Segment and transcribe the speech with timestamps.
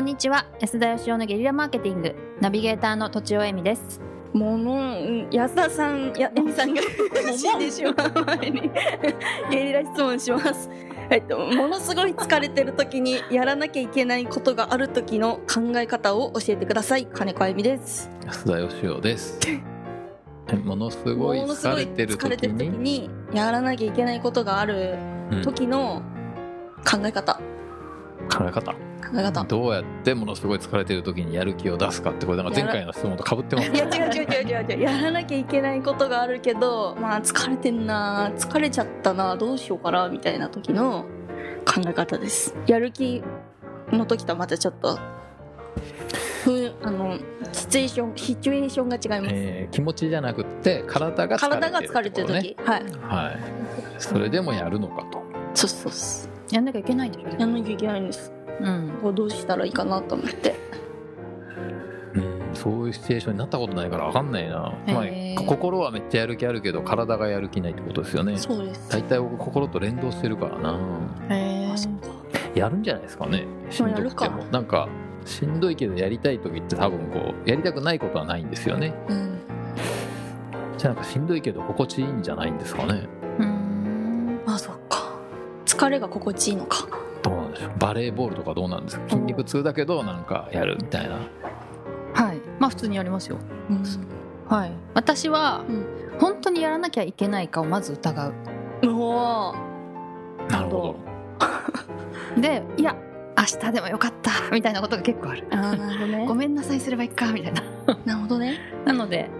[0.00, 4.00] んにちは安田義雄のゲリラマーケティングナビゲーターのとちおえみです
[4.32, 4.76] もの、う
[5.26, 6.80] ん安田さん、や、えみさんが
[7.36, 8.70] 死んでしまう前に
[9.50, 10.70] ゲリラ質問します。
[11.10, 17.06] えっと、ものすごい疲れてる時にやらなきゃいけないことがある時の考え方を教えてください。
[17.06, 18.08] 金子あゆみです。
[18.24, 19.40] 安田義雄です。
[20.64, 24.96] ものすごいものすごい疲れてる時る時に、にやらなきゃいけないことがある
[25.42, 26.02] 時の
[26.88, 27.40] 考え方。
[28.46, 28.72] え方。
[28.72, 28.78] 考
[29.14, 29.44] え方。
[29.44, 41.06] どうやってものすごい疲れてる時にやる気を出すかってこれなんか前回の質問と被ってますいや違う違う違う違うやらなきゃいけないことがあるけどまあ疲れてんな疲れちゃったなどうしようかなみたいな時の
[41.66, 43.22] 考え方ですやる気
[43.90, 44.98] の時とはまたちょっと
[46.44, 47.18] ふあの
[47.52, 52.92] シチュエーションシチュエーションが違います、えー気持ちじゃなくって体が疲れてる体が疲れてる時、はいね。
[53.02, 53.38] はい。
[53.98, 55.22] それでもやるのかと。
[55.54, 58.32] そうそうそうやんなきゃいけないんでしょやんなきゃいけないんです。
[58.60, 58.98] うん。
[59.02, 60.54] こうどうしたらいいかなと思って。
[62.14, 64.74] うん、そういうシチュエーションになったことないから分かんないな。
[64.88, 68.36] まあ、心はめっちゃやる気あるけど体がやる気ないってことですよね。
[68.36, 68.90] そうです。
[68.90, 70.78] 大体僕心と連動してるからな。
[71.30, 72.08] へあそうか。
[72.54, 74.44] やるんじゃないですかねしんどくても。
[74.50, 74.88] なんか
[75.24, 78.92] しんどいけどやりたい時って多分こうやりたくないことはないんですよね。
[79.08, 79.38] うん。
[80.76, 83.06] じゃあなんかしんどいけど心地いいんじゃないんですかね。
[83.38, 83.49] うん
[85.80, 86.86] 疲れが心地いいのか。
[87.22, 87.70] どうなんでしょう。
[87.78, 89.08] バレーボールとかどうなんですか？
[89.10, 91.16] 筋肉痛だけどなんかやるみたいな。
[92.14, 92.40] はい。
[92.58, 93.38] まあ普通にやりますよ。
[93.70, 93.82] うん。
[94.48, 94.72] はい。
[94.94, 95.86] 私は、うん。
[96.18, 98.32] 本当にやらなきゃいけないかをまず疑う。
[98.86, 100.50] おー。
[100.50, 100.96] なるほ
[102.40, 102.94] でいや
[103.38, 104.30] 明日でもよかった。
[104.52, 105.46] みたいなことが結構ある。
[105.50, 106.26] あーなるほどね。
[106.28, 107.32] ごめんなさいすればいいか。
[107.32, 107.62] みたいな。
[108.04, 108.58] なるほどね。
[108.84, 109.30] なので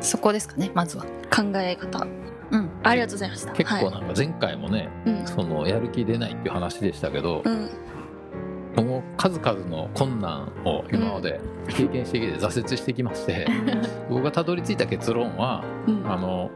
[0.00, 1.04] そこですかねまずは。
[1.34, 2.06] 考え方
[2.50, 2.70] うん。
[2.82, 3.50] ありがとうございました。
[3.50, 5.26] ど結構はなんか前回もね、い、うん。
[5.26, 7.70] そのやる気出ないっていう話でしたけど、うん
[8.82, 13.46] もう数々の困難を今まで経験してきて挫折してきまして、
[14.10, 16.10] 僕がたどり着いた結論はうん。
[16.10, 16.50] あの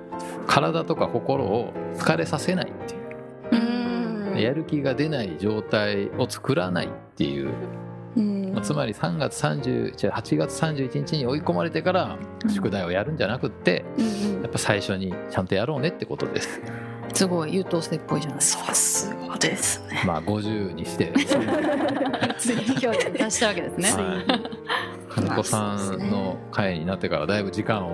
[0.46, 4.32] 体とか心を疲れさせないっていう。
[4.32, 4.38] うん。
[4.40, 7.52] やる気が出ない状態を作らないっていう、
[8.16, 8.52] うん。
[8.52, 12.50] まあつまり3月30じゃあ8月31日に追い込まれてからうん。
[12.50, 16.60] 宿題をやるんじゃなくってうんやっぱ最初にちゃんとやろうねってことです。
[17.12, 18.64] すごい優等生っぽいじゃないですか。
[18.64, 20.02] さすがですね。
[20.06, 21.12] まあ50にして。
[22.38, 23.92] ついに今日出したわけですね。
[23.92, 24.58] はい
[25.20, 27.92] 金子さんの会になってからだいぶ時間を。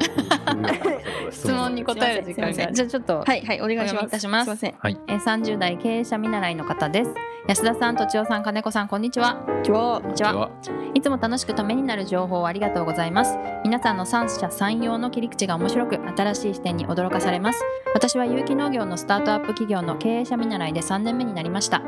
[1.31, 2.73] 質問に答える時間が。
[2.73, 4.07] じゃあちょっと、はいはいお願いします。
[4.07, 4.75] いたしますすいません。
[4.79, 7.15] はいえー30代経営者見習いの方です。
[7.47, 9.37] 安田さん、とちおさん、金子さん、こんにちは。
[9.47, 10.01] こんにちは。
[10.01, 10.51] こんにちは。
[10.95, 13.37] いつも楽しくためになる情報をありがとうございます。
[13.65, 17.63] 皆さんの三者三様の切り口が面白く新しい視点に驚かされます。
[17.95, 21.83] 私は有機農業のスタートアップ企業の経営者見習いで3年目になりました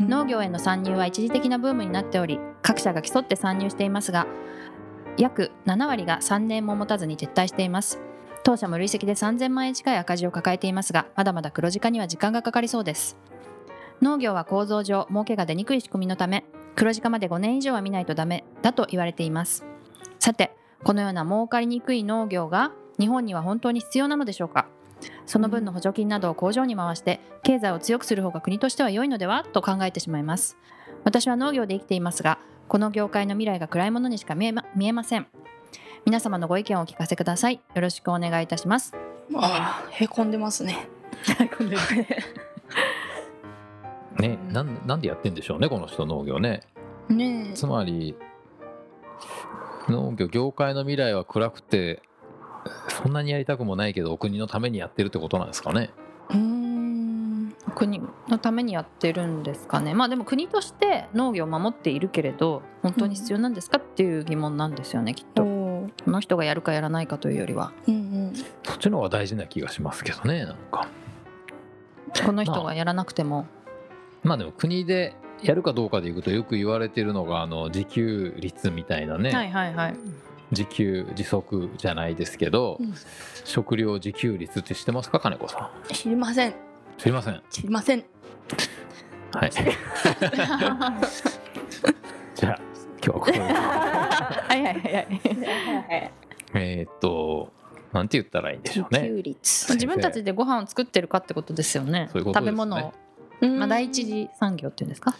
[0.00, 4.26] 農業への参入は一時的なブームになっており各社が競って参入していますが
[5.16, 8.00] 約7割が3年も持たずに撤退しています。
[8.44, 13.18] 当社も累積で3000万円近い赤字を抱えていますがまだまだ黒字化には時間がかかりそうです。
[14.00, 16.44] 農業は構造上儲けが出にくい仕組みのため
[16.76, 19.66] 黒字化まで5年以上は見ないとダメだと言われています。
[20.20, 22.70] さてこのような儲かりにくい農業が
[23.00, 24.68] 日本には本当に必要なのでしょうか？
[25.26, 30.56] その分の補助金などを工場に回して経済を強くする方が国としては良いのではと考えてしまいます。
[31.04, 32.38] 私は農業で生きていますが
[32.68, 35.26] この業界の未来が暗いものにしか見えま見えません。
[36.04, 37.60] 皆様のご意見をお聞かせください。
[37.74, 38.94] よろしくお願いいたします。
[39.34, 40.88] あーへこんでますね。
[44.18, 44.38] ね。
[44.50, 46.62] なんなんでやってんでしょうねこの人農業ね。
[47.08, 48.16] ねつまり
[49.88, 52.02] 農業業界の未来は暗くて
[52.88, 55.90] そんなにやりたくもないけどお国のためにやってるってことなんですかね？
[56.30, 59.94] えうーん国のためにやってるんですかね。
[59.94, 65.42] まあでも国として農業を守っているけれど本当に必要なんですかっていう疑問なんですよねきっと。
[65.42, 67.72] この人がやるかやらないかというよりは。
[67.86, 67.98] うんう
[68.30, 68.32] ん。
[68.34, 70.88] そっちの方が大事な気がしますけどねなんか。
[72.24, 73.46] この人がやらなくても。
[74.22, 79.96] まあでも国でやるかどうかでいくとよく言われてるのがあの自給率みたいなね、はいはいはい
[80.50, 82.94] 自給自足じゃないですけど、うん。
[83.44, 85.92] 食料自給率って知ってますか金子さん？
[85.94, 86.54] 知りません。
[86.96, 87.42] 知りません？
[87.50, 88.04] 知りません。
[89.32, 89.50] はい。
[92.34, 92.60] じゃあ
[93.00, 93.38] 今日はここで。
[93.40, 96.12] はいはいはいはい。
[96.54, 97.52] えーっと
[97.92, 99.00] なんて言ったらいいんでしょうね。
[99.02, 99.72] 自給率。
[99.74, 101.90] 自分たちでご飯を作ってるかってことですよね。
[102.04, 102.10] ね。
[102.14, 102.94] 食べ物を、
[103.40, 103.58] うん。
[103.58, 105.14] まあ、第一次産業っていうんですか？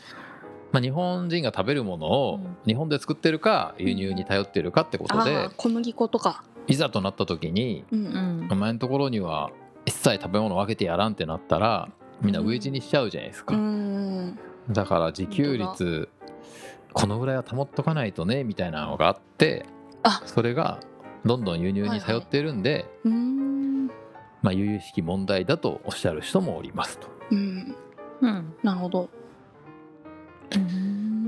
[0.72, 2.56] まあ、日本人が食べるものをうん。
[2.66, 6.42] 日本で作ってるか輸入に頼ってるかってことで小麦粉とか。
[6.66, 8.48] いざとなった時にううん。
[8.48, 8.48] ん。
[8.50, 9.50] お前のところには
[9.86, 11.88] 一切食べ物分けてやらんってなったら
[12.20, 14.38] みんな飢え死にしちゃうじゃないですか、うん。
[14.70, 16.08] だから自給率
[16.92, 19.64] このぐらいは保っとかないとねみたいなのがあって
[20.02, 20.22] あ。
[20.26, 20.80] それが
[21.24, 23.86] どんどん輸入に頼っているんで、うーん。
[24.42, 27.08] まあ、由々しき問題だとおっしゃる人もおりますと。
[27.30, 27.76] うん。
[28.20, 28.54] うん。
[28.62, 29.08] なるほど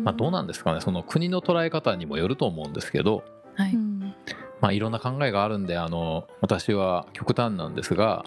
[0.03, 0.81] まあ、どうなんですかね。
[0.81, 3.23] その国の捉え方にもよると思うんですけど、
[3.55, 3.75] はい。
[3.75, 4.15] うん
[4.61, 8.27] まあ、いろんな考えがあるんであの私は極端なんですが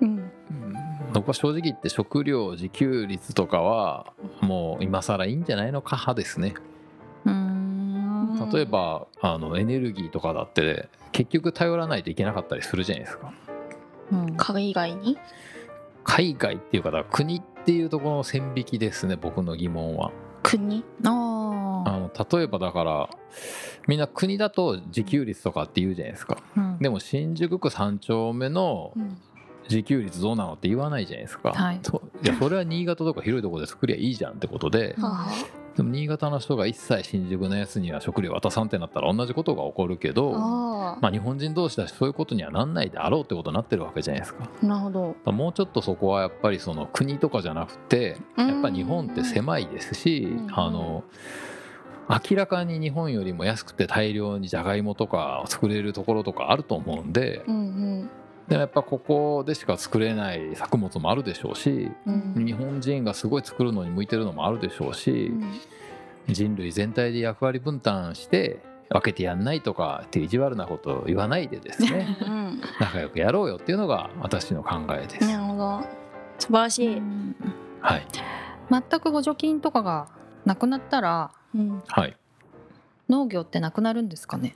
[0.00, 0.30] うん。
[1.12, 6.54] 僕は正直言って食料自給率とかはもう今更いいんじゃないのか派ですね。
[7.24, 8.50] うん。
[8.52, 13.32] 例えばあのエネルギーとかだって結局頼らないといけなかったりするじゃないですか。
[14.12, 14.36] うん。
[14.36, 15.18] 海外に？
[16.04, 20.10] 海外っていうかだから国っていうところの線引きですね僕の疑問は。
[20.42, 20.82] 国？
[21.04, 23.10] ああの例えばだから
[23.86, 26.38] みんな国だと自給率とかって言うじゃないですか。
[26.56, 29.18] あでも新宿区3丁目のうん。
[29.68, 31.52] 自給率どうなのって言わないじゃないですか。
[31.52, 31.80] はい。
[31.82, 32.24] そう。
[32.24, 35.28] いやそれは新潟とか広いところで作りゃいいじゃんってことでうんは
[35.78, 40.32] でも新潟の人が一切新宿のやつには食料渡さんってなったら同じことが起こるけど。
[41.00, 44.48] まあ、日本人同士だしそういうことにはなんないであろうってことになってるわけじゃないですか。
[44.62, 51.04] なるほどらもうちょっとそこはやっぱりその国とかじゃなくてやっぱり日本って狭いですしうんあの
[52.08, 58.10] 明らかに日本よりも安くて大量にじゃがいもとか作れるところとかあると思うんでうん
[58.48, 62.32] でもやっぱここでしか作れない作物もあるでしょうしうん。
[62.36, 65.32] うん日本人がすごい作るのに向いてるのもあるでしょうし
[66.28, 72.60] 人類全体で役割分担して分けてやんないとかって意地悪なことを言わないでですねうん。
[72.80, 75.28] 仲良くやろうよっていうのが私の考えです。
[75.28, 75.82] なるほど。
[76.38, 77.02] 素晴らしい。
[77.80, 78.06] はい、
[78.70, 80.08] 全く補助金とかが
[80.44, 81.82] なくなったらうん。
[81.86, 82.16] はい、
[83.08, 84.54] 農業ってなくなるんですかね？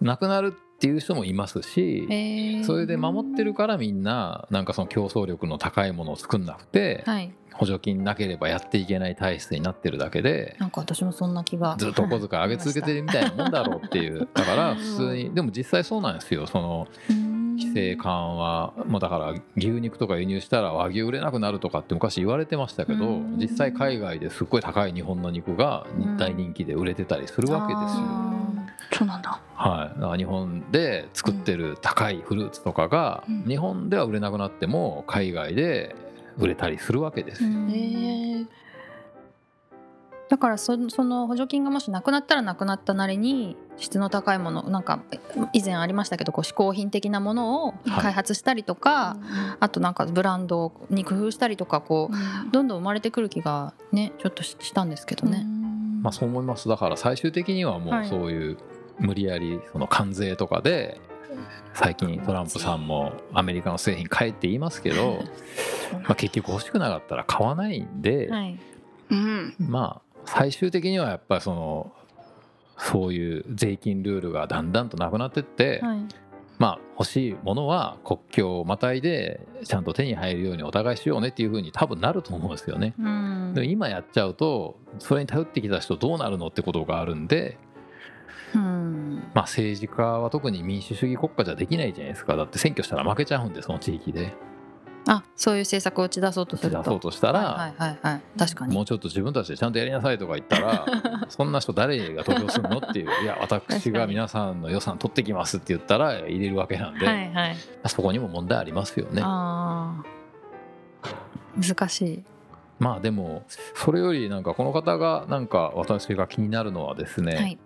[0.00, 7.30] なくなるっていう人もいますしそれで守ってるからみんななんかその競争力の高いものを作んなくてはい。
[7.52, 11.76] 補助金なければやっていけない体質になってるだけでなんか私もそんな気が。
[11.78, 14.28] ずっとお小遣い上げ続けてるみたいなもんだろうっていう。
[14.32, 16.46] だから普通にでも実際そうなんですよ。
[16.46, 16.86] その
[17.58, 23.36] 規制緩和もだから牛肉とか輸入したら和牛売れなくなるとかって昔言われてましたけどうん。
[23.36, 28.39] 実際海外ですっごい高い日本の肉がうん大人気で売れてたりするわけですよ。
[29.00, 29.40] あそうなんだ。
[29.54, 33.44] はい、日本で作ってる高いフルーツとかがうん。
[33.44, 35.94] 日本では売れなくなっても海外で
[36.38, 37.42] 売れたりするわけです
[40.28, 45.02] だからそその補助金がもしなくなったらなくなったなりに質の高いものなんか
[45.52, 49.16] 以前ありましたけどこう嗜好品的なものを開発したりとか、
[49.58, 55.44] あとなんかブランドに工夫したりとかこうどんどん生まれてくる気がねちょっとししたんですけどね。
[56.00, 56.68] まあ、そう思います。
[56.68, 58.06] だから最終的にはもはい。
[58.06, 58.58] うそういう
[59.00, 61.00] 無理やりその関税とかで
[61.74, 65.24] 最近トランプさんもアメリカの製品買えって言いますけど、
[66.02, 68.58] まあ、結局欲しくなかったら買わないんで、はい。
[69.10, 69.54] うん。
[69.58, 71.92] まあ最終的にはやっぱりその
[72.76, 75.98] そういう税金ルールがだんだんとなくなってって、はい。
[76.58, 82.94] まあ欲しいものは国境をまたいでちゃんと手に入るようにお互いしようねっていうふうに多分なると思うんですよね。
[82.98, 83.52] うん。
[83.54, 87.69] でも今やっちゃうとそれに頼ってきた人どうなるのってことがあるんで、うん
[89.34, 92.36] まあ、政治家は特に民主主義国家じゃできないじゃないですか。
[92.36, 94.32] だって選挙したら負けちゃうんでその地域で。
[95.06, 96.78] あそういう政策を打ち出そうとすると。
[96.78, 97.98] 出そうとしたら、はいはいはい。
[98.02, 98.74] はい確かに。
[98.74, 100.86] もうちょっと自分たちでちゃんとやりなさいとか言ったら
[101.28, 103.22] そんな人誰が投票するのっていう。
[103.22, 107.56] いや私が皆さんの予算取ってきますって言ったら入れるわけなんで、はいはい。
[107.86, 109.22] そこにも問題ありますよね。
[109.24, 111.74] あー。
[111.74, 112.24] 難しい。
[112.78, 113.44] まあでも
[113.74, 117.58] それよりなんかこの方がなんか私が気になるのはですね、はい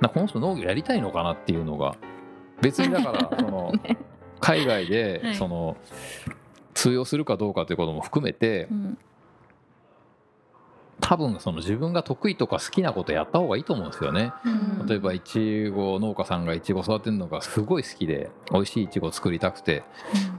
[0.00, 1.96] なこの人農業やりたいのかなっていうのが
[2.60, 3.96] 別にだから そのね。
[4.40, 5.34] 海外はでい。
[5.36, 5.76] その
[6.74, 8.98] 通用するかどうかということも含めてうん。
[11.00, 14.32] 多分その自分が得意とか好きなことやった方がいいと思うんですよね。
[14.80, 14.86] うん。
[14.86, 19.82] 例えばいちご農家さんがいちご育てるのがすごい好きで美味しいいちごを作りたくて。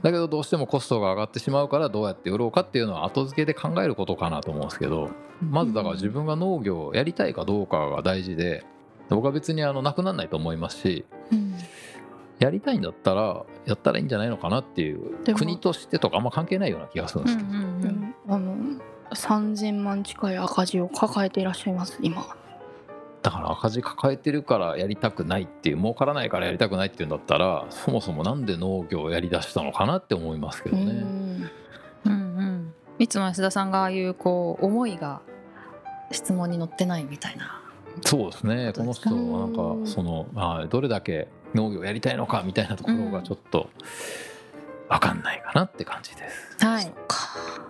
[0.02, 5.10] だけどどうしてもコストが上がってしまうからどうやって売ろうかっていうのは後付けで考えることかなと思うんですけど
[5.50, 8.64] まずだから自分が農業をやりたいかどうかが大事で
[9.08, 11.54] 僕は別にあのなくならないと思いますしうん。
[12.38, 15.00] やりたいんだったらやったらいいんじゃないのかなっていう
[15.36, 18.56] 国としてとかあんま関係ないような気がするんですけど、うんうんあの
[19.14, 22.26] 3000万近い赤字を抱えていらっしゃいます今。
[23.22, 30.82] だから赤字抱えてるからやりたくないっていう儲からないからやりたくないっていうんだったらそもそもなんで農業をやりだしたのかなって思いますけどね。
[30.84, 31.50] うん。
[32.04, 32.74] うんうん。
[32.98, 35.22] いつも安田さんがああいうこう思いが
[36.10, 37.60] 質問に載ってないみたいな
[38.02, 38.72] そうですね。
[38.76, 43.70] この人はなんうんかその、はい、どれだけ農業やりたいのかみたいなところがちょっと
[44.88, 46.64] 分かんないかなって感じです。
[46.64, 46.92] はい。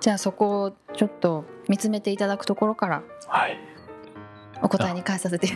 [0.00, 3.58] じゃあそこをちょっと見つめていただくところからはい。
[4.62, 5.48] お答えに返させて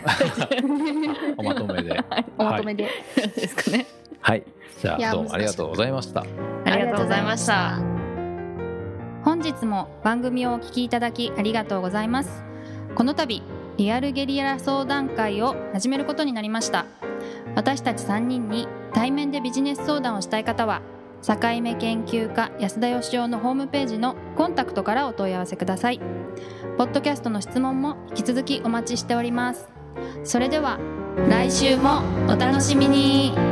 [1.37, 2.03] おまとめで。
[2.37, 2.87] おまとめで、
[3.35, 3.87] ですかね。
[4.19, 4.43] はい。
[4.79, 6.21] じゃあどうもありがとうございました。
[6.65, 7.79] ありがとうございました。
[9.23, 12.43] 本日も番組をお聞きいただきありがとうございます。
[12.95, 13.41] この度
[13.81, 16.85] リアルゲリラ相談会を始めることになりました。
[17.55, 20.83] 私たち3人に対面でビジネス相談をしたい方は
[21.25, 25.99] 境目研究家安田義雄のホームページのコンタクトからお問い合わせください。
[26.77, 29.67] ポッドキャストの質問も引き続きお待ちしております。
[30.25, 30.77] それでは
[31.27, 33.50] 来週もお楽しみに。